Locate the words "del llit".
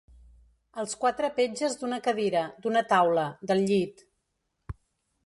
3.53-4.03